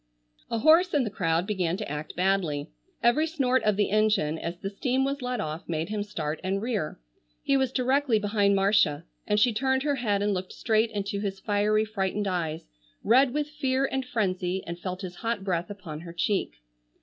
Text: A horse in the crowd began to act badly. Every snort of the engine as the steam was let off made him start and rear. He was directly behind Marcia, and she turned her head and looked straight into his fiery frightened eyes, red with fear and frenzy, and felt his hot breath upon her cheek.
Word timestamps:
A 0.49 0.57
horse 0.57 0.95
in 0.95 1.03
the 1.03 1.11
crowd 1.11 1.45
began 1.45 1.77
to 1.77 1.87
act 1.87 2.15
badly. 2.15 2.71
Every 3.03 3.27
snort 3.27 3.61
of 3.61 3.77
the 3.77 3.91
engine 3.91 4.39
as 4.39 4.57
the 4.57 4.71
steam 4.71 5.03
was 5.03 5.21
let 5.21 5.39
off 5.39 5.69
made 5.69 5.89
him 5.89 6.01
start 6.01 6.39
and 6.43 6.59
rear. 6.59 6.99
He 7.43 7.55
was 7.55 7.71
directly 7.71 8.17
behind 8.17 8.55
Marcia, 8.55 9.05
and 9.27 9.39
she 9.39 9.53
turned 9.53 9.83
her 9.83 9.97
head 9.97 10.23
and 10.23 10.33
looked 10.33 10.53
straight 10.53 10.89
into 10.89 11.19
his 11.19 11.39
fiery 11.39 11.85
frightened 11.85 12.25
eyes, 12.27 12.67
red 13.03 13.31
with 13.31 13.47
fear 13.47 13.85
and 13.85 14.03
frenzy, 14.03 14.63
and 14.65 14.79
felt 14.79 15.03
his 15.03 15.17
hot 15.17 15.43
breath 15.43 15.69
upon 15.69 15.99
her 15.99 16.13
cheek. 16.13 16.53